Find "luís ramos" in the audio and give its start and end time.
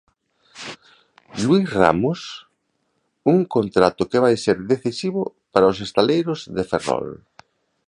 1.43-2.19